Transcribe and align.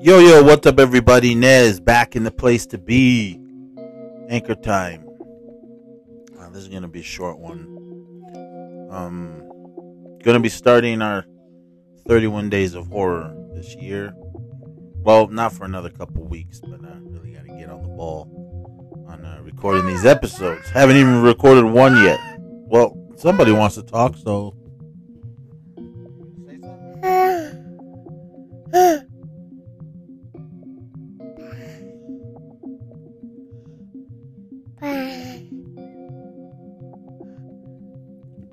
Yo, 0.00 0.20
yo, 0.20 0.44
what's 0.44 0.64
up, 0.64 0.78
everybody? 0.78 1.34
Nez 1.34 1.80
back 1.80 2.14
in 2.14 2.22
the 2.22 2.30
place 2.30 2.66
to 2.66 2.78
be. 2.78 3.36
Anchor 4.28 4.54
time. 4.54 5.04
Uh, 6.38 6.48
this 6.50 6.62
is 6.62 6.68
going 6.68 6.82
to 6.82 6.88
be 6.88 7.00
a 7.00 7.02
short 7.02 7.36
one. 7.36 8.88
Um, 8.92 9.42
going 10.22 10.36
to 10.36 10.40
be 10.40 10.48
starting 10.48 11.02
our 11.02 11.26
31 12.06 12.48
days 12.48 12.74
of 12.74 12.86
horror 12.86 13.34
this 13.54 13.74
year. 13.74 14.14
Well, 14.16 15.26
not 15.26 15.52
for 15.52 15.64
another 15.64 15.90
couple 15.90 16.22
weeks, 16.22 16.60
but 16.60 16.78
I 16.84 16.96
really 17.02 17.32
got 17.32 17.46
to 17.46 17.56
get 17.58 17.68
on 17.68 17.82
the 17.82 17.88
ball 17.88 19.04
on 19.08 19.24
uh, 19.24 19.40
recording 19.42 19.84
these 19.84 20.04
episodes. 20.06 20.68
Haven't 20.70 20.96
even 20.96 21.22
recorded 21.22 21.64
one 21.64 21.96
yet. 22.04 22.20
Well, 22.38 22.96
somebody 23.16 23.50
wants 23.50 23.74
to 23.74 23.82
talk, 23.82 24.16
so. 24.16 24.54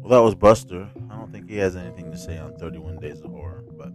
Well, 0.05 0.19
that 0.19 0.23
was 0.23 0.35
Buster. 0.35 0.87
I 1.09 1.15
don't 1.17 1.31
think 1.31 1.49
he 1.49 1.57
has 1.57 1.75
anything 1.75 2.11
to 2.11 2.17
say 2.19 2.37
on 2.37 2.53
31 2.57 2.99
Days 2.99 3.21
of 3.21 3.31
Horror, 3.31 3.63
but 3.75 3.91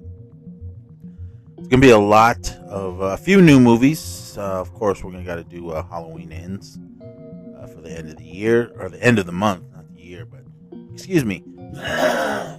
it's 1.57 1.69
gonna 1.69 1.81
be 1.81 1.91
a 1.91 1.99
lot 1.99 2.53
of 2.67 3.01
uh, 3.01 3.05
a 3.05 3.17
few 3.17 3.41
new 3.41 3.61
movies. 3.61 4.37
Uh, 4.37 4.61
of 4.61 4.75
course, 4.75 5.05
we're 5.05 5.13
gonna 5.13 5.23
got 5.23 5.37
to 5.37 5.45
do 5.45 5.71
uh, 5.71 5.85
Halloween 5.85 6.33
Ends 6.33 6.81
uh, 7.57 7.69
for 7.69 7.81
the 7.81 7.97
end 7.97 8.09
of 8.09 8.17
the 8.17 8.25
year 8.25 8.73
or 8.77 8.89
the 8.89 9.01
end 9.01 9.21
of 9.21 9.27
the 9.27 9.31
month, 9.31 9.63
not 9.73 9.87
the 9.95 10.03
year, 10.03 10.27
but 10.27 10.41
excuse 10.93 11.25
me. 11.25 11.45
oh 11.77 12.59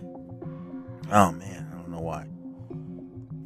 man, 1.11 1.67
I 1.73 1.75
don't 1.75 1.89
know 1.89 1.99
why. 1.99 2.27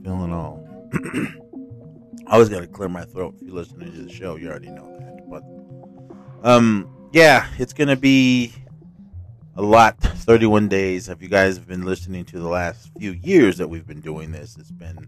Feeling 0.04 0.32
all. 0.32 0.70
I 2.28 2.34
always 2.34 2.50
got 2.50 2.60
to 2.60 2.68
clear 2.68 2.90
my 2.90 3.06
throat. 3.06 3.34
If 3.42 3.48
you 3.48 3.56
listen 3.56 3.80
to 3.80 3.90
the 3.90 4.14
show, 4.14 4.36
you 4.36 4.50
already 4.50 4.70
know 4.70 4.86
that. 5.00 5.28
But 5.28 6.48
um, 6.48 6.96
yeah, 7.12 7.48
it's 7.58 7.74
gonna 7.74 7.96
be 7.96 8.54
a 9.56 9.62
lot 9.62 10.00
31 10.00 10.68
days. 10.68 11.08
If 11.10 11.22
you 11.22 11.30
guys 11.30 11.58
have 11.58 11.68
been 11.68 11.84
listening 11.84 12.26
to 12.26 12.40
the 12.40 12.48
last 12.48 12.92
few 13.00 13.12
years 13.12 13.58
that 13.58 13.68
we've 13.68 13.88
been 13.88 14.02
doing 14.02 14.32
this? 14.32 14.58
It's 14.58 14.72
been 14.72 15.08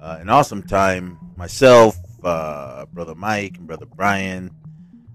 uh, 0.00 0.18
an 0.20 0.28
awesome 0.28 0.62
time. 0.62 1.18
Myself 1.36 1.96
uh, 2.24 2.86
brother 2.86 3.14
mike 3.14 3.56
and 3.58 3.66
brother 3.66 3.86
brian. 3.86 4.50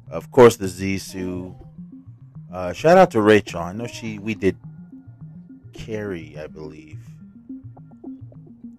Of 0.10 0.32
course 0.32 0.56
the 0.56 0.68
zisu. 0.68 1.56
Uh, 2.52 2.72
shout 2.72 2.98
out 2.98 3.12
to 3.12 3.22
rachel. 3.22 3.62
I 3.62 3.74
know 3.74 3.88
she 3.88 4.20
we 4.20 4.36
did 4.36 4.58
carrie 5.74 6.38
i 6.40 6.48
believe. 6.48 7.00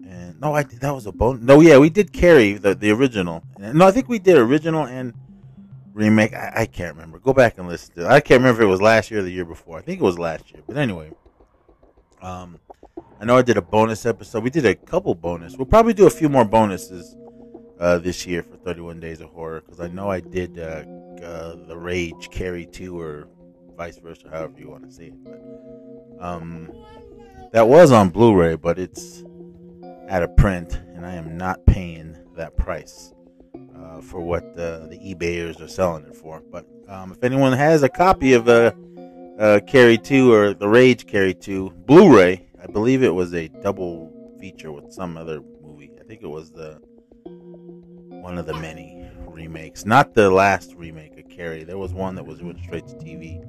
And 0.07 0.39
no 0.41 0.55
i 0.55 0.63
that 0.63 0.95
was 0.95 1.05
a 1.05 1.11
bone 1.11 1.45
no 1.45 1.61
yeah 1.61 1.77
we 1.77 1.89
did 1.89 2.11
carrie 2.11 2.53
the, 2.53 2.73
the 2.73 2.89
original. 2.91 3.43
No 3.59 3.85
i 3.85 3.91
think 3.91 4.09
we 4.09 4.17
did 4.17 4.37
original 4.37 4.85
and 4.85 5.13
remake. 5.95 6.33
I, 6.33 6.51
I, 6.55 6.65
can't 6.67 6.93
remember. 6.93 7.17
Go 7.17 7.33
back 7.33 7.57
and 7.57 7.67
listen 7.67 7.95
to 7.95 8.01
it. 8.01 8.07
I 8.07 8.19
can't 8.19 8.41
remember 8.41 8.61
if 8.61 8.67
it 8.67 8.69
was 8.69 8.81
last 8.81 9.09
year 9.09 9.21
or 9.21 9.23
the 9.23 9.31
year 9.31 9.45
before. 9.45 9.79
I 9.79 9.81
think 9.81 9.99
it 9.99 10.03
was 10.03 10.19
last 10.19 10.51
year. 10.51 10.61
But 10.67 10.77
anyway, 10.77 11.11
um, 12.21 12.59
I 13.19 13.25
know 13.25 13.37
I 13.37 13.41
did 13.41 13.57
a 13.57 13.61
bonus 13.61 14.05
episode. 14.05 14.43
We 14.43 14.49
did 14.51 14.65
a 14.65 14.75
couple 14.75 15.15
bonus. 15.15 15.55
We'll 15.55 15.65
probably 15.65 15.93
do 15.93 16.05
a 16.05 16.11
few 16.11 16.29
more 16.29 16.45
bonuses 16.45 17.15
uh, 17.79 17.97
this 17.97 18.27
year 18.27 18.43
for 18.43 18.57
31 18.57 18.99
Days 18.99 19.21
of 19.21 19.29
Horror 19.29 19.61
because 19.61 19.79
I 19.79 19.87
know 19.87 20.11
I 20.11 20.19
did 20.19 20.59
uh, 20.59 20.83
uh, 21.23 21.55
the 21.65 21.77
Rage 21.77 22.29
Carrie 22.29 22.65
2 22.65 22.99
or 22.99 23.27
vice 23.77 23.97
versa, 23.97 24.29
however 24.29 24.53
you 24.57 24.69
want 24.69 24.85
to 24.85 24.91
see 24.91 25.07
it. 25.07 25.23
But 25.23 26.23
um, 26.23 26.71
that 27.53 27.67
was 27.67 27.91
on 27.91 28.09
Blu-ray, 28.09 28.55
but 28.55 28.77
it's 28.77 29.23
out 30.09 30.23
of 30.23 30.35
print, 30.35 30.79
and 30.93 31.05
I 31.05 31.15
am 31.15 31.37
not 31.37 31.65
paying 31.65 32.17
that 32.35 32.55
price 32.57 33.14
uh, 33.85 34.01
for 34.01 34.21
what 34.21 34.43
uh, 34.57 34.87
the 34.87 34.97
eBayers 34.97 35.61
are 35.61 35.67
selling 35.67 36.05
it 36.05 36.15
for. 36.15 36.41
But 36.51 36.65
um, 36.87 37.11
if 37.11 37.23
anyone 37.23 37.53
has 37.53 37.83
a 37.83 37.89
copy 37.89 38.33
of 38.33 38.47
uh, 38.47 38.71
uh, 39.39 39.59
Carrie 39.67 39.97
2 39.97 40.31
or 40.31 40.53
the 40.53 40.67
Rage 40.67 41.07
Carrie 41.07 41.33
2 41.33 41.71
Blu-ray, 41.85 42.45
I 42.61 42.67
believe 42.67 43.03
it 43.03 43.13
was 43.13 43.33
a 43.33 43.47
double 43.47 44.11
feature 44.39 44.71
with 44.71 44.91
some 44.91 45.17
other 45.17 45.41
movie. 45.61 45.91
I 45.99 46.03
think 46.03 46.21
it 46.21 46.27
was 46.27 46.51
the 46.51 46.79
one 47.25 48.37
of 48.37 48.45
the 48.45 48.53
many 48.55 49.07
remakes, 49.27 49.85
not 49.85 50.13
the 50.13 50.29
last 50.29 50.73
remake 50.75 51.17
of 51.19 51.29
Carrie. 51.29 51.63
There 51.63 51.77
was 51.77 51.93
one 51.93 52.15
that 52.15 52.25
was 52.25 52.41
went 52.41 52.59
straight 52.59 52.87
to 52.87 52.95
TV. 52.95 53.45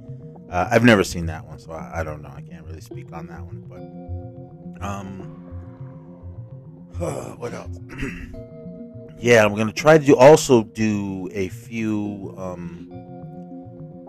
Uh, 0.50 0.68
I've 0.70 0.84
never 0.84 1.02
seen 1.02 1.26
that 1.26 1.44
one, 1.46 1.58
so 1.58 1.72
I, 1.72 2.00
I, 2.00 2.04
don't 2.04 2.22
know. 2.22 2.32
I 2.32 2.40
can't 2.40 2.64
really 2.66 2.80
speak 2.80 3.12
on 3.12 3.26
that 3.26 3.40
one. 3.40 3.64
But 3.66 4.86
um, 4.86 5.18
what 7.38 7.52
else? 7.52 7.78
yeah, 9.18 9.44
I'm 9.44 9.54
gonna 9.54 9.72
try 9.72 9.98
to 9.98 10.04
do, 10.04 10.16
also 10.16 10.64
do 10.64 11.28
a 11.32 11.48
few 11.48 12.34
um, 12.36 12.88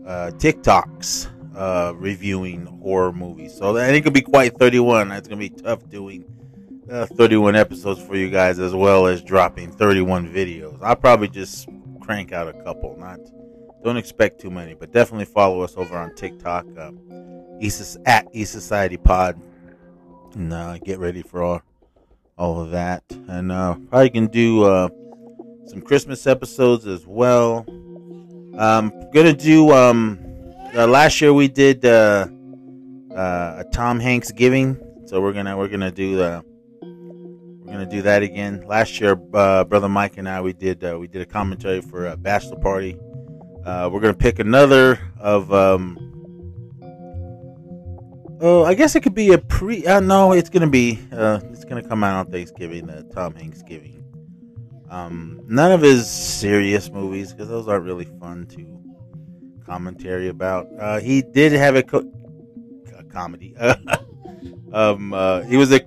uh, 0.05 0.31
TikToks 0.35 1.27
uh, 1.55 1.93
reviewing 1.95 2.65
horror 2.65 3.13
movies. 3.13 3.55
So 3.55 3.75
I 3.77 3.87
think 3.87 4.05
it'll 4.05 4.13
be 4.13 4.21
quite 4.21 4.57
31. 4.57 5.11
It's 5.11 5.27
gonna 5.27 5.39
be 5.39 5.49
tough 5.49 5.87
doing 5.89 6.25
uh, 6.89 7.05
31 7.05 7.55
episodes 7.55 8.01
for 8.01 8.15
you 8.15 8.29
guys 8.29 8.59
as 8.59 8.73
well 8.73 9.07
as 9.07 9.21
dropping 9.21 9.71
31 9.71 10.31
videos. 10.31 10.77
I'll 10.81 10.95
probably 10.95 11.27
just 11.27 11.67
crank 12.01 12.31
out 12.31 12.47
a 12.47 12.53
couple. 12.63 12.95
Not 12.97 13.19
don't 13.83 13.97
expect 13.97 14.41
too 14.41 14.49
many, 14.49 14.73
but 14.73 14.91
definitely 14.91 15.25
follow 15.25 15.61
us 15.61 15.75
over 15.77 15.97
on 15.97 16.13
TikTok, 16.15 16.65
uh, 16.77 16.91
at 18.05 18.27
East 18.33 18.51
Society 18.51 18.97
Pod, 18.97 19.41
and 20.33 20.51
uh, 20.53 20.77
get 20.79 20.99
ready 20.99 21.21
for 21.21 21.43
all 21.43 21.61
all 22.37 22.61
of 22.61 22.71
that. 22.71 23.03
And 23.27 23.51
uh, 23.51 23.75
probably 23.89 24.09
can 24.09 24.27
do 24.27 24.63
uh, 24.63 24.89
some 25.67 25.81
Christmas 25.81 26.27
episodes 26.27 26.87
as 26.87 27.05
well. 27.05 27.65
I'm 28.57 28.91
gonna 29.11 29.33
do 29.33 29.71
um, 29.71 30.19
uh, 30.75 30.87
last 30.87 31.21
year 31.21 31.33
we 31.33 31.47
did 31.47 31.85
uh, 31.85 32.27
uh, 33.15 33.55
a 33.59 33.65
Tom 33.71 33.99
Hanks 33.99 34.31
giving, 34.31 34.79
so 35.05 35.21
we're 35.21 35.33
gonna 35.33 35.55
we're 35.55 35.67
gonna 35.67 35.91
do 35.91 36.15
the 36.17 36.43
we're 36.81 37.73
gonna 37.73 37.85
do 37.85 38.01
that 38.01 38.23
again. 38.23 38.63
Last 38.65 38.99
year, 38.99 39.19
uh, 39.33 39.63
brother 39.63 39.89
Mike 39.89 40.17
and 40.17 40.27
I 40.27 40.41
we 40.41 40.53
did 40.53 40.83
uh, 40.83 40.97
we 40.99 41.07
did 41.07 41.21
a 41.21 41.25
commentary 41.25 41.81
for 41.81 42.07
a 42.07 42.17
bachelor 42.17 42.57
party. 42.57 42.97
Uh, 43.63 43.89
we're 43.91 43.99
gonna 43.99 44.13
pick 44.15 44.39
another 44.39 44.99
of 45.19 45.53
um, 45.53 46.16
Oh, 48.39 48.63
I 48.63 48.75
guess 48.75 48.95
it 48.95 49.01
could 49.01 49.15
be 49.15 49.33
a 49.33 49.37
pre. 49.37 49.85
Uh, 49.85 49.99
no, 49.99 50.31
it's 50.31 50.49
gonna 50.49 50.69
be. 50.69 50.99
Uh, 51.11 51.39
it's 51.51 51.65
gonna 51.65 51.81
come 51.81 52.03
out 52.03 52.15
on 52.15 52.31
Thanksgiving. 52.31 52.85
The 52.85 53.03
Tom 53.13 53.33
Hanks 53.33 53.63
giving. 53.63 54.03
Um, 54.89 55.41
none 55.47 55.71
of 55.71 55.81
his 55.81 56.09
serious 56.09 56.89
movies 56.91 57.33
because 57.33 57.49
those 57.49 57.67
aren't 57.67 57.85
really 57.85 58.05
fun 58.19 58.45
to 58.47 58.77
commentary 59.65 60.29
about. 60.29 60.67
Uh, 60.79 60.99
he 60.99 61.21
did 61.21 61.51
have 61.51 61.75
a, 61.75 61.83
co- 61.83 62.09
a 62.97 63.03
comedy. 63.03 63.55
um, 64.71 65.13
uh, 65.13 65.41
he 65.41 65.57
was 65.57 65.73
a, 65.73 65.81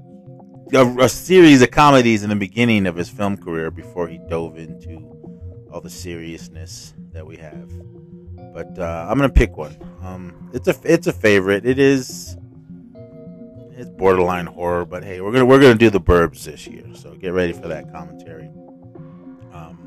a, 0.75 0.87
a 0.99 1.09
series 1.09 1.63
of 1.63 1.71
comedies 1.71 2.25
in 2.25 2.31
the 2.31 2.37
beginning 2.37 2.87
of 2.87 2.97
his 2.97 3.09
film 3.09 3.37
career 3.37 3.71
before 3.71 4.07
he 4.07 4.19
dove 4.29 4.59
into 4.59 4.99
all 5.73 5.81
the 5.81 5.89
seriousness 5.89 6.95
that 7.13 7.27
we 7.27 7.37
have. 7.37 7.71
But 8.53 8.79
uh, 8.79 9.07
I'm 9.09 9.17
gonna 9.17 9.31
pick 9.31 9.57
one. 9.57 9.77
Um, 10.03 10.51
it's 10.53 10.67
a 10.69 10.75
it's 10.85 11.07
a 11.07 11.13
favorite. 11.13 11.65
It 11.65 11.79
is 11.79 12.37
it's 13.81 13.91
borderline 13.91 14.47
horror, 14.47 14.85
but 14.85 15.03
hey, 15.03 15.23
we're 15.23 15.33
gonna 15.33 15.47
we're 15.47 15.59
gonna 15.59 15.75
do 15.75 15.89
the 15.89 16.01
Burbs 16.01 16.45
this 16.45 16.67
year, 16.67 16.85
so 16.95 17.15
get 17.15 17.33
ready 17.33 17.55
for 17.55 17.67
that 17.69 17.91
commentary. 17.91 18.51
Um, 19.53 19.79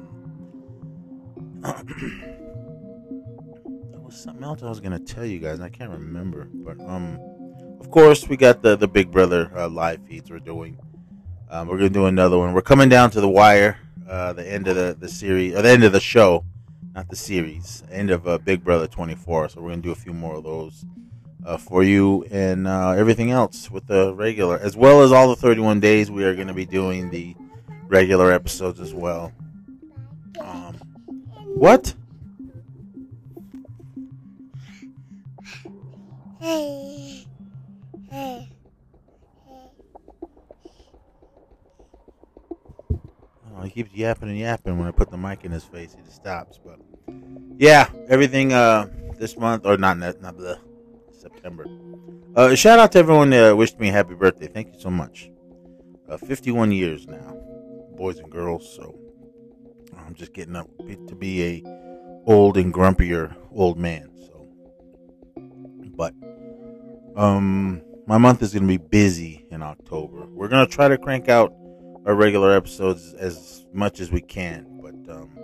there 3.92 4.02
was 4.02 4.16
something 4.16 4.44
else 4.44 4.64
I 4.64 4.70
was 4.70 4.80
gonna 4.80 4.98
tell 4.98 5.26
you 5.26 5.38
guys, 5.38 5.60
I 5.60 5.70
can't 5.70 5.92
remember, 5.92 6.50
but 6.52 6.80
um, 6.82 7.20
of 7.80 7.92
course 7.92 8.28
we 8.28 8.36
got 8.36 8.64
the 8.64 8.76
the 8.76 8.88
Big 8.88 9.12
Brother 9.12 9.52
uh, 9.56 9.70
live 9.70 10.04
feeds 10.08 10.32
we're 10.32 10.40
doing. 10.40 10.80
Um, 11.52 11.68
we're 11.68 11.78
gonna 11.78 11.92
do 11.92 12.08
another 12.08 12.40
one. 12.40 12.54
We're 12.54 12.62
coming 12.62 12.90
down 12.90 13.12
to 13.12 13.22
the 13.22 13.30
wire, 13.30 13.78
uh, 14.10 14.34
the 14.34 14.52
end 14.52 14.68
of 14.68 14.76
the 14.76 14.98
the 15.00 15.08
series, 15.08 15.54
or 15.54 15.62
the 15.62 15.70
end 15.70 15.84
of 15.84 15.92
the 15.92 16.00
show, 16.00 16.46
not 16.96 17.10
the 17.10 17.16
series, 17.16 17.84
end 17.92 18.10
of 18.10 18.28
uh, 18.28 18.40
Big 18.40 18.64
Brother 18.64 18.88
24. 18.88 19.50
So 19.50 19.62
we're 19.62 19.70
gonna 19.70 19.84
do 19.84 19.92
a 19.92 19.96
few 19.96 20.14
more 20.14 20.38
of 20.38 20.46
those 20.46 20.84
uh, 21.46 21.58
for 21.58 21.84
you 21.84 22.24
and 22.32 22.68
uh, 22.68 22.92
everything 22.92 23.32
else 23.32 23.70
with 23.70 23.88
the 23.88 24.14
regular, 24.14 24.58
as 24.60 24.76
well 24.76 25.02
as 25.02 25.12
all 25.12 25.30
the 25.30 25.36
31 25.36 25.80
days. 25.80 26.10
We 26.10 26.24
are 26.24 26.36
going 26.36 26.48
to 26.48 26.54
be 26.54 26.66
doing 26.66 27.10
the 27.10 27.36
regular 27.88 28.32
episodes 28.32 28.80
as 28.80 28.94
well. 28.94 29.32
Um, 30.40 30.76
what? 31.56 31.94
He 43.64 43.70
keeps 43.70 43.94
yapping 43.94 44.30
and 44.30 44.38
yapping 44.38 44.78
when 44.78 44.88
I 44.88 44.92
put 44.92 45.10
the 45.10 45.18
mic 45.18 45.46
in 45.46 45.52
his 45.52 45.64
face. 45.64 45.96
He 45.96 46.02
just 46.04 46.18
stops. 46.18 46.60
But 46.64 46.80
yeah, 47.58 47.90
everything 48.10 48.52
uh, 48.52 48.88
this 49.18 49.38
month, 49.38 49.66
or 49.66 49.78
not, 49.78 49.98
not 49.98 50.38
the 50.38 50.60
September. 51.44 51.66
Uh, 52.38 52.56
shout 52.56 52.80
out 52.80 52.94
to 52.94 53.00
everyone 53.00 53.30
that 53.32 53.58
wished 53.58 53.78
me 53.78 53.90
a 53.90 53.92
happy 53.92 54.16
birthday. 54.16 54.48
Thank 54.48 54.74
you 54.74 54.80
so 54.80 54.90
much. 54.90 55.30
Uh, 56.08 56.16
51 56.16 56.72
years 56.72 57.06
now. 57.06 57.38
boys 57.98 58.18
and 58.18 58.32
girls. 58.32 58.74
So 58.74 58.98
I'm 59.98 60.14
just 60.14 60.34
getting 60.34 60.56
up 60.56 60.70
to 60.78 61.16
be 61.16 61.44
a 61.44 61.64
old 62.26 62.56
and 62.56 62.74
grumpier 62.74 63.36
old 63.52 63.78
man. 63.78 64.10
So, 64.16 64.48
but 65.98 66.14
um, 67.18 67.82
my 68.08 68.18
month 68.18 68.42
is 68.42 68.54
gonna 68.54 68.66
be 68.66 68.78
busy 68.78 69.46
in 69.52 69.62
October. 69.62 70.26
We're 70.28 70.48
gonna 70.48 70.66
try 70.66 70.88
to 70.88 70.98
crank 70.98 71.28
out 71.28 71.54
our 72.06 72.16
regular 72.16 72.54
episodes 72.54 73.14
as 73.16 73.66
much 73.74 74.00
as 74.00 74.12
we 74.12 74.22
can, 74.22 74.80
but 74.82 75.14
um, 75.14 75.38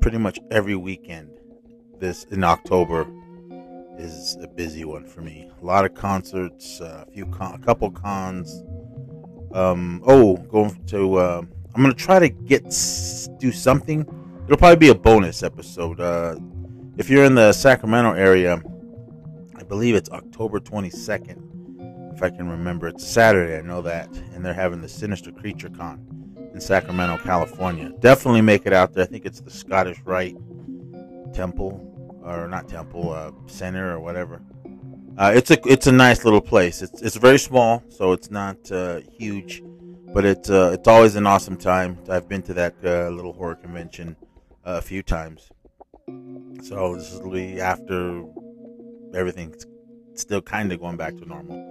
pretty 0.00 0.18
much 0.18 0.38
every 0.50 0.76
weekend 0.76 1.30
this 1.98 2.24
in 2.24 2.44
October 2.44 3.06
is 4.00 4.36
a 4.42 4.48
busy 4.48 4.84
one 4.84 5.04
for 5.04 5.20
me. 5.20 5.50
A 5.60 5.64
lot 5.64 5.84
of 5.84 5.94
concerts, 5.94 6.80
uh, 6.80 7.04
a 7.06 7.10
few 7.10 7.26
con- 7.26 7.54
a 7.54 7.58
couple 7.58 7.90
cons. 7.90 8.62
Um, 9.52 10.02
oh, 10.06 10.36
going 10.36 10.82
to 10.86 11.16
uh, 11.16 11.42
I'm 11.74 11.82
gonna 11.82 11.94
try 11.94 12.18
to 12.18 12.28
get 12.28 12.62
do 13.38 13.52
something. 13.52 14.00
It'll 14.44 14.56
probably 14.56 14.76
be 14.76 14.88
a 14.88 14.94
bonus 14.94 15.42
episode. 15.42 16.00
Uh, 16.00 16.36
if 16.96 17.08
you're 17.08 17.24
in 17.24 17.34
the 17.34 17.52
Sacramento 17.52 18.12
area, 18.12 18.62
I 19.56 19.62
believe 19.62 19.94
it's 19.94 20.10
October 20.10 20.58
22nd, 20.58 22.14
if 22.14 22.22
I 22.22 22.30
can 22.30 22.48
remember. 22.48 22.88
It's 22.88 23.06
Saturday, 23.06 23.56
I 23.56 23.62
know 23.62 23.80
that, 23.82 24.08
and 24.34 24.44
they're 24.44 24.52
having 24.52 24.80
the 24.80 24.88
Sinister 24.88 25.30
Creature 25.30 25.70
Con 25.70 26.50
in 26.52 26.60
Sacramento, 26.60 27.22
California. 27.22 27.90
Definitely 28.00 28.42
make 28.42 28.66
it 28.66 28.72
out 28.72 28.92
there. 28.92 29.04
I 29.04 29.06
think 29.06 29.24
it's 29.24 29.40
the 29.40 29.50
Scottish 29.50 30.00
Rite 30.04 30.36
Temple, 31.32 31.89
or 32.22 32.48
not 32.48 32.68
Temple, 32.68 33.12
uh, 33.12 33.32
Center 33.46 33.94
or 33.94 34.00
whatever. 34.00 34.42
Uh, 35.18 35.32
it's 35.34 35.50
a 35.50 35.58
it's 35.68 35.86
a 35.86 35.92
nice 35.92 36.24
little 36.24 36.40
place. 36.40 36.82
It's 36.82 37.02
it's 37.02 37.16
very 37.16 37.38
small, 37.38 37.82
so 37.88 38.12
it's 38.12 38.30
not 38.30 38.70
uh, 38.70 39.00
huge 39.18 39.62
but 40.12 40.24
it's 40.24 40.50
uh, 40.50 40.70
it's 40.74 40.88
always 40.88 41.16
an 41.16 41.26
awesome 41.26 41.56
time. 41.56 41.98
I've 42.08 42.28
been 42.28 42.42
to 42.42 42.54
that 42.54 42.74
uh, 42.84 43.08
little 43.10 43.32
horror 43.32 43.54
convention 43.54 44.16
uh, 44.66 44.78
a 44.78 44.82
few 44.82 45.02
times. 45.02 45.50
So 46.62 46.96
this 46.96 47.12
will 47.14 47.30
be 47.30 47.60
after 47.60 48.24
everything's 49.14 49.66
still 50.14 50.42
kind 50.42 50.72
of 50.72 50.80
going 50.80 50.96
back 50.96 51.16
to 51.16 51.24
normal. 51.24 51.68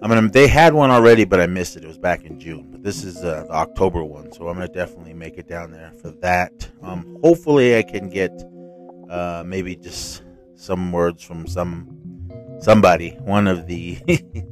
I 0.00 0.06
mean, 0.06 0.30
they 0.30 0.46
had 0.46 0.74
one 0.74 0.90
already, 0.90 1.24
but 1.24 1.40
I 1.40 1.46
missed 1.46 1.76
it. 1.76 1.82
It 1.82 1.88
was 1.88 1.98
back 1.98 2.24
in 2.24 2.38
June. 2.38 2.68
But 2.70 2.84
this 2.84 3.02
is 3.02 3.20
the 3.20 3.48
October 3.50 4.04
one, 4.04 4.32
so 4.32 4.48
I'm 4.48 4.54
gonna 4.54 4.68
definitely 4.68 5.14
make 5.14 5.38
it 5.38 5.48
down 5.48 5.72
there 5.72 5.92
for 6.00 6.12
that. 6.22 6.70
Um, 6.82 7.18
hopefully, 7.22 7.76
I 7.76 7.82
can 7.82 8.08
get 8.08 8.30
uh, 9.10 9.42
maybe 9.46 9.76
just 9.76 10.22
some 10.54 10.92
words 10.92 11.22
from 11.22 11.46
some 11.46 12.28
somebody, 12.60 13.10
one 13.20 13.46
of 13.46 13.66
the 13.66 13.98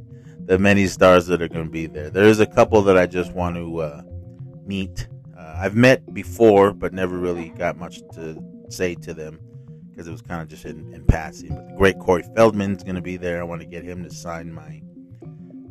the 0.45 0.57
many 0.57 0.87
stars 0.87 1.27
that 1.27 1.41
are 1.41 1.47
going 1.47 1.65
to 1.65 1.71
be 1.71 1.85
there. 1.85 2.09
There 2.09 2.23
is 2.23 2.39
a 2.39 2.45
couple 2.45 2.81
that 2.83 2.97
I 2.97 3.05
just 3.05 3.33
want 3.33 3.55
to 3.55 3.81
uh, 3.81 4.01
meet. 4.65 5.07
Uh, 5.37 5.55
I've 5.57 5.75
met 5.75 6.13
before, 6.13 6.73
but 6.73 6.93
never 6.93 7.17
really 7.17 7.49
got 7.49 7.77
much 7.77 7.99
to 8.13 8.41
say 8.69 8.95
to 8.95 9.13
them 9.13 9.39
because 9.89 10.07
it 10.07 10.11
was 10.11 10.21
kind 10.21 10.41
of 10.41 10.47
just 10.47 10.65
in, 10.65 10.93
in, 10.93 11.03
passing. 11.05 11.49
But 11.49 11.67
the 11.67 11.75
great 11.75 11.99
Corey 11.99 12.23
Feldman's 12.35 12.83
going 12.83 12.95
to 12.95 13.01
be 13.01 13.17
there. 13.17 13.39
I 13.39 13.43
want 13.43 13.61
to 13.61 13.67
get 13.67 13.83
him 13.83 14.03
to 14.03 14.09
sign 14.09 14.53
my 14.53 14.81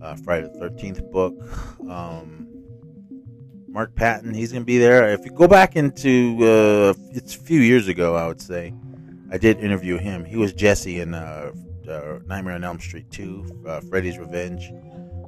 uh, 0.02 0.16
Friday 0.16 0.48
the 0.52 0.58
Thirteenth 0.58 1.02
book. 1.10 1.34
Um, 1.88 2.48
Mark 3.76 3.94
Patton, 3.94 4.32
he's 4.32 4.52
going 4.52 4.62
to 4.62 4.67
be 4.67 4.78
there. 4.78 5.12
If 5.12 5.26
you 5.26 5.31
go 5.32 5.46
back 5.46 5.76
into 5.76 6.38
uh, 6.40 6.94
it's 7.11 7.34
a 7.34 7.38
few 7.38 7.61
years 7.61 7.88
ago, 7.88 8.17
I 8.17 8.26
would 8.26 8.40
say 8.40 8.73
I 9.31 9.37
did 9.37 9.61
interview 9.61 9.99
him. 9.99 10.25
He 10.25 10.37
was 10.37 10.55
Jesse 10.55 11.00
in 11.00 11.12
uh, 11.12 11.52
uh, 11.87 12.20
Nightmare 12.25 12.55
on 12.55 12.64
Elm 12.64 12.81
Street 12.81 13.11
2, 13.11 13.64
uh, 13.69 13.81
Freddy's 13.81 14.17
Revenge. 14.17 14.73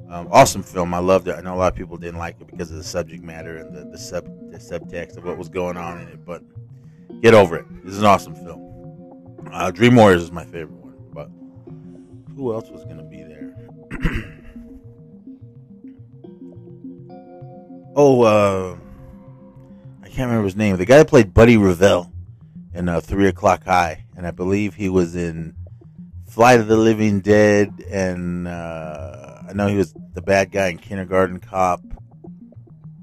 Um, 0.09 0.29
awesome 0.31 0.63
film. 0.63 0.95
I 0.95 0.97
loved 0.97 1.27
it. 1.27 1.35
I 1.35 1.41
know 1.41 1.53
a 1.53 1.57
lot 1.57 1.71
of 1.71 1.77
people 1.77 1.95
didn't 1.95 2.17
like 2.17 2.41
it 2.41 2.47
because 2.47 2.71
of 2.71 2.77
the 2.77 2.83
subject 2.83 3.23
matter 3.23 3.57
and 3.57 3.71
the, 3.71 3.85
the, 3.85 3.99
sub, 3.99 4.25
the 4.51 4.57
subtext 4.57 5.15
of 5.17 5.25
what 5.25 5.37
was 5.37 5.47
going 5.47 5.77
on 5.77 6.01
in 6.01 6.07
it, 6.07 6.25
but 6.25 6.41
get 7.21 7.35
over 7.35 7.55
it. 7.55 7.65
This 7.85 7.93
is 7.93 7.99
an 7.99 8.05
awesome 8.05 8.33
film. 8.33 9.37
Uh, 9.53 9.69
Dream 9.69 9.95
Warriors 9.95 10.23
is 10.23 10.31
my 10.31 10.45
favorite 10.45 10.71
one, 10.71 10.95
but 11.13 11.29
who 12.35 12.51
else 12.51 12.71
was 12.71 12.83
going 12.85 12.97
to 12.97 13.03
be 13.03 13.21
there? 13.21 13.38
Oh, 17.99 18.21
uh, 18.21 18.77
I 20.01 20.07
can't 20.07 20.29
remember 20.29 20.45
his 20.45 20.55
name. 20.55 20.77
The 20.77 20.85
guy 20.85 20.99
that 20.99 21.09
played 21.09 21.33
Buddy 21.33 21.57
Revell 21.57 22.09
in 22.73 22.87
uh, 22.87 23.01
Three 23.01 23.27
O'Clock 23.27 23.65
High, 23.65 24.05
and 24.15 24.25
I 24.25 24.31
believe 24.31 24.75
he 24.75 24.87
was 24.87 25.17
in 25.17 25.53
Flight 26.25 26.61
of 26.61 26.67
the 26.67 26.77
Living 26.77 27.19
Dead, 27.19 27.83
and 27.89 28.47
uh, 28.47 29.41
I 29.49 29.51
know 29.53 29.67
he 29.67 29.75
was 29.75 29.93
the 30.13 30.21
bad 30.21 30.49
guy 30.49 30.69
in 30.69 30.77
Kindergarten 30.77 31.41
Cop. 31.41 31.81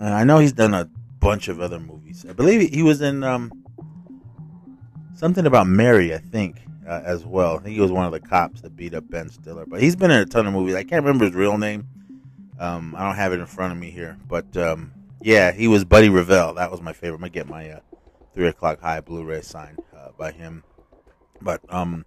And 0.01 0.15
I 0.15 0.25
know 0.25 0.39
he's 0.39 0.55
done 0.55 0.73
a 0.73 0.89
bunch 1.21 1.49
of 1.49 1.61
other 1.61 1.79
movies. 1.79 2.25
I 2.27 2.33
believe 2.33 2.71
he 2.71 2.83
was 2.83 3.03
in 3.03 3.23
um, 3.23 3.53
something 5.15 5.45
about 5.45 5.67
Mary, 5.67 6.15
I 6.15 6.19
think, 6.19 6.63
uh, 6.89 7.03
as 7.05 7.23
well. 7.23 7.57
I 7.57 7.59
think 7.59 7.75
he 7.75 7.81
was 7.83 7.93
one 7.93 8.07
of 8.07 8.13
the 8.13 8.21
cops 8.21 8.63
that 8.63 8.75
beat 8.75 8.95
up 8.95 9.11
Ben 9.11 9.29
Stiller. 9.29 9.67
But 9.67 9.83
he's 9.83 9.97
been 9.97 10.11
in 10.11 10.21
a 10.21 10.27
ton 10.27 10.47
of 10.47 10.55
movies. 10.55 10.75
I 10.75 10.85
can't 10.85 11.05
remember 11.05 11.27
his 11.27 11.35
real 11.35 11.59
name. 11.59 11.87
Um, 12.59 12.95
I 12.97 13.05
don't 13.05 13.17
have 13.17 13.33
it 13.33 13.41
in 13.41 13.47
front 13.47 13.73
of 13.73 13.79
me 13.79 13.91
here, 13.91 14.19
but 14.27 14.57
um, 14.57 14.93
yeah, 15.21 15.53
he 15.53 15.69
was 15.69 15.85
Buddy 15.85 16.09
Revell. 16.09 16.55
That 16.55 16.71
was 16.71 16.81
my 16.81 16.93
favorite. 16.93 17.17
I'm 17.17 17.21
gonna 17.21 17.31
get 17.31 17.49
my 17.49 17.71
uh, 17.71 17.81
three 18.35 18.49
o'clock 18.49 18.81
high 18.81 19.01
Blu-ray 19.01 19.43
signed 19.43 19.79
uh, 19.97 20.11
by 20.17 20.33
him. 20.33 20.63
But 21.41 21.61
um, 21.69 22.05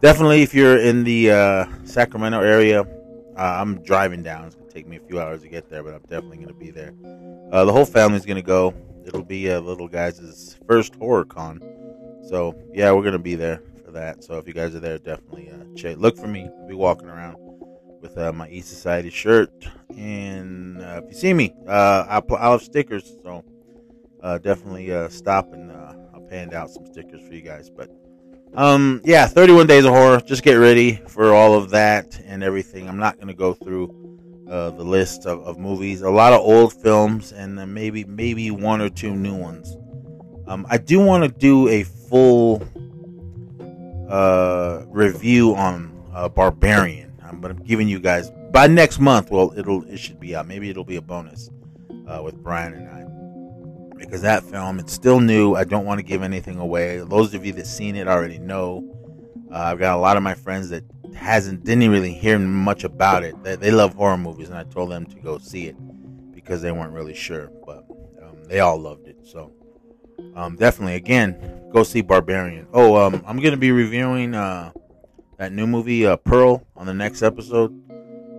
definitely 0.00 0.42
if 0.42 0.54
you're 0.54 0.78
in 0.78 1.02
the 1.04 1.30
uh, 1.32 1.66
Sacramento 1.84 2.40
area, 2.40 2.82
uh, 2.82 2.84
I'm 3.36 3.82
driving 3.82 4.22
down. 4.22 4.46
It's 4.46 4.54
gonna 4.54 4.70
take 4.70 4.86
me 4.86 4.96
a 4.96 5.00
few 5.00 5.20
hours 5.20 5.42
to 5.42 5.48
get 5.48 5.68
there, 5.68 5.82
but 5.82 5.94
I'm 5.94 6.02
definitely 6.02 6.38
gonna 6.38 6.52
be 6.52 6.70
there. 6.70 6.92
Uh, 7.50 7.64
the 7.64 7.72
whole 7.72 7.84
family's 7.84 8.24
gonna 8.24 8.42
go. 8.42 8.74
It'll 9.04 9.24
be 9.24 9.48
a 9.48 9.58
uh, 9.58 9.60
little 9.60 9.88
guys' 9.88 10.56
first 10.68 10.94
horror 10.94 11.24
con, 11.24 11.60
so 12.28 12.54
yeah, 12.72 12.92
we're 12.92 13.02
gonna 13.02 13.18
be 13.18 13.34
there 13.34 13.62
for 13.84 13.90
that. 13.90 14.22
So 14.22 14.38
if 14.38 14.46
you 14.46 14.52
guys 14.52 14.76
are 14.76 14.80
there, 14.80 14.98
definitely 14.98 15.50
check. 15.74 15.96
Look 15.96 16.16
for 16.16 16.28
me. 16.28 16.48
I'll 16.60 16.68
be 16.68 16.74
walking 16.74 17.08
around 17.08 17.36
with 18.02 18.18
uh, 18.18 18.32
my 18.32 18.48
East 18.48 18.68
Society 18.68 19.10
shirt, 19.10 19.52
and 19.96 20.82
if 20.82 21.04
you 21.08 21.14
see 21.14 21.32
me, 21.32 21.54
I'll, 21.68 22.24
I'll 22.36 22.52
have 22.52 22.62
stickers. 22.62 23.16
So 23.22 23.44
definitely 24.42 24.90
stop 25.10 25.52
and 25.52 25.72
I'll 25.72 26.26
hand 26.28 26.54
out 26.54 26.70
some 26.70 26.86
stickers 26.86 27.20
for 27.26 27.34
you 27.34 27.42
guys. 27.42 27.70
But 27.70 27.90
um, 28.54 29.00
yeah, 29.04 29.26
31 29.26 29.66
Days 29.66 29.84
of 29.84 29.92
Horror. 29.92 30.20
Just 30.20 30.42
get 30.42 30.54
ready 30.54 30.96
for 31.08 31.32
all 31.32 31.54
of 31.54 31.70
that 31.70 32.20
and 32.26 32.42
everything. 32.42 32.88
I'm 32.88 32.98
not 32.98 33.16
going 33.16 33.28
to 33.28 33.34
go 33.34 33.54
through 33.54 34.02
uh, 34.50 34.70
the 34.70 34.84
list 34.84 35.24
of, 35.24 35.42
of, 35.46 35.58
movies. 35.58 36.02
A 36.02 36.10
lot 36.10 36.34
of 36.34 36.40
old 36.40 36.74
films 36.74 37.32
and 37.32 37.56
maybe 37.72 38.04
maybe 38.04 38.50
one 38.50 38.82
or 38.82 38.90
two 38.90 39.14
new 39.14 39.34
ones. 39.34 39.76
Um, 40.46 40.66
I 40.68 40.76
do 40.76 41.00
want 41.00 41.24
to 41.24 41.30
do 41.30 41.68
a 41.68 41.84
full 41.84 42.62
uh, 44.10 44.82
review 44.88 45.54
on 45.54 46.04
uh, 46.12 46.28
Barbarian. 46.28 47.11
But 47.40 47.50
I'm 47.50 47.62
giving 47.62 47.88
you 47.88 48.00
guys 48.00 48.30
by 48.50 48.66
next 48.66 48.98
month. 48.98 49.30
Well, 49.30 49.52
it'll 49.56 49.84
it 49.84 49.98
should 49.98 50.20
be 50.20 50.34
out. 50.36 50.46
Maybe 50.46 50.70
it'll 50.70 50.84
be 50.84 50.96
a 50.96 51.02
bonus 51.02 51.50
uh, 52.08 52.22
with 52.22 52.36
Brian 52.42 52.74
and 52.74 52.88
I 52.88 53.02
because 54.04 54.22
that 54.22 54.42
film 54.44 54.78
it's 54.78 54.92
still 54.92 55.20
new. 55.20 55.54
I 55.54 55.64
don't 55.64 55.86
want 55.86 55.98
to 55.98 56.02
give 56.02 56.22
anything 56.22 56.58
away. 56.58 56.98
Those 56.98 57.34
of 57.34 57.46
you 57.46 57.52
that 57.54 57.66
seen 57.66 57.96
it 57.96 58.08
already 58.08 58.38
know. 58.38 58.88
Uh, 59.50 59.56
I've 59.56 59.78
got 59.78 59.96
a 59.96 60.00
lot 60.00 60.16
of 60.16 60.22
my 60.22 60.34
friends 60.34 60.68
that 60.70 60.84
hasn't 61.14 61.64
didn't 61.64 61.90
really 61.90 62.12
hear 62.12 62.38
much 62.38 62.84
about 62.84 63.22
it. 63.22 63.40
They, 63.42 63.56
they 63.56 63.70
love 63.70 63.94
horror 63.94 64.18
movies, 64.18 64.48
and 64.48 64.58
I 64.58 64.64
told 64.64 64.90
them 64.90 65.06
to 65.06 65.16
go 65.20 65.38
see 65.38 65.66
it 65.66 65.76
because 66.34 66.62
they 66.62 66.72
weren't 66.72 66.92
really 66.92 67.14
sure, 67.14 67.50
but 67.66 67.86
um, 68.22 68.44
they 68.44 68.60
all 68.60 68.78
loved 68.78 69.06
it. 69.06 69.16
So 69.22 69.52
um, 70.34 70.56
definitely, 70.56 70.96
again, 70.96 71.68
go 71.72 71.82
see 71.82 72.02
Barbarian. 72.02 72.66
Oh, 72.72 72.96
um, 72.96 73.22
I'm 73.26 73.40
gonna 73.40 73.56
be 73.56 73.72
reviewing 73.72 74.34
uh, 74.34 74.72
that 75.42 75.52
new 75.52 75.66
movie 75.66 76.06
uh, 76.06 76.14
Pearl 76.14 76.64
on 76.76 76.86
the 76.86 76.94
next 76.94 77.20
episode. 77.20 77.76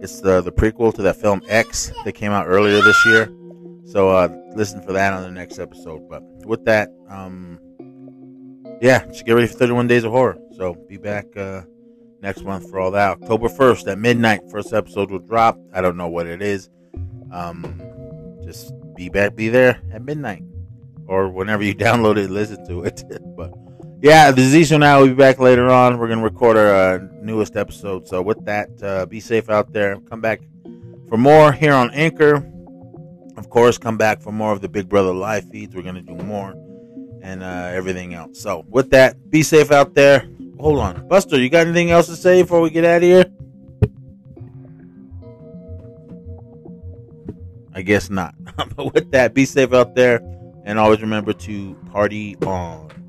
It's 0.02 0.22
the 0.22 0.40
the 0.40 0.54
prequel 0.54 0.94
to 0.94 1.02
that 1.02 1.18
film 1.18 1.42
X 1.50 1.92
that 2.06 2.14
came 2.14 2.32
out 2.32 2.48
earlier 2.48 2.82
this 2.82 3.06
year. 3.06 3.26
So 3.84 4.10
uh, 4.10 4.30
listen 4.56 4.82
for 4.82 4.94
that 4.94 5.12
on 5.12 5.22
the 5.22 5.32
next 5.32 5.60
episode. 5.60 6.08
But 6.10 6.24
with 6.46 6.64
that, 6.64 6.88
um, 7.10 7.60
yeah, 8.82 9.06
just 9.08 9.26
get 9.26 9.34
ready 9.34 9.48
for 9.48 9.56
31 9.56 9.88
Days 9.88 10.06
of 10.06 10.14
Horror. 10.14 10.38
So 10.56 10.76
be 10.88 10.96
back 10.96 11.36
uh, 11.36 11.64
next 12.22 12.44
month 12.46 12.70
for 12.70 12.80
all 12.80 12.92
that. 12.92 13.22
October 13.22 13.50
1st 13.50 13.92
at 13.92 14.00
midnight, 14.00 14.40
first 14.50 14.72
episode 14.72 15.12
will 15.12 15.20
drop. 15.20 15.60
I 15.74 15.82
don't 15.82 15.98
know 15.98 16.08
what 16.08 16.26
it 16.26 16.42
is. 16.42 16.70
Um, 17.34 17.82
just 18.46 18.72
be 18.96 19.10
back, 19.10 19.36
be 19.36 19.50
there 19.50 19.82
at 19.92 20.04
midnight 20.04 20.44
or 21.08 21.28
whenever 21.28 21.64
you 21.64 21.76
download 21.88 22.16
it, 22.16 22.30
listen 22.30 22.66
to 22.68 22.86
it. 22.86 23.04
but 23.36 23.52
yeah, 24.04 24.32
the 24.32 24.42
Z 24.42 24.66
Show 24.66 24.78
now 24.78 25.00
We'll 25.00 25.08
be 25.08 25.14
back 25.14 25.40
later 25.40 25.70
on. 25.70 25.98
We're 25.98 26.10
gonna 26.10 26.24
record 26.24 26.58
our 26.58 26.96
uh, 26.96 27.08
newest 27.22 27.56
episode. 27.56 28.06
So 28.06 28.22
with 28.22 28.44
that, 28.44 28.70
uh, 28.84 29.06
be 29.06 29.22
safe 29.22 29.50
out 29.50 29.72
there. 29.72 29.98
Come 30.10 30.20
back 30.20 30.42
for 31.08 31.18
more 31.18 31.54
here 31.54 31.72
on 31.72 31.90
Anchor. 31.92 32.46
Of 33.38 33.50
course, 33.50 33.78
come 33.78 33.98
back 33.98 34.22
for 34.22 34.34
more 34.34 34.52
of 34.52 34.60
the 34.60 34.68
Big 34.68 34.90
Brother 34.90 35.14
live 35.14 35.50
feeds. 35.50 35.74
We're 35.74 35.84
going 35.84 35.96
to 35.96 36.02
do 36.02 36.16
more 36.16 36.54
and 37.22 37.42
uh, 37.42 37.70
everything 37.72 38.14
else. 38.14 38.42
So, 38.42 38.66
with 38.68 38.90
that, 38.92 39.30
be 39.32 39.42
safe 39.42 39.72
out 39.72 39.94
there. 39.94 40.28
Hold 40.60 40.80
on. 40.80 41.08
Buster, 41.08 41.40
you 41.40 41.50
got 41.50 41.66
anything 41.66 41.90
else 41.90 42.08
to 42.08 42.18
say 42.18 42.42
before 42.42 42.60
we 42.60 42.70
get 42.72 42.84
out 42.84 42.98
of 42.98 43.04
here? 43.04 43.26
I 47.74 47.82
guess 47.82 48.10
not. 48.10 48.36
but 48.76 48.94
with 48.94 49.12
that, 49.12 49.34
be 49.34 49.46
safe 49.46 49.74
out 49.74 49.96
there, 49.96 50.20
and 50.66 50.78
always 50.78 51.02
remember 51.02 51.32
to 51.32 51.76
party 51.92 52.36
on. 52.46 53.03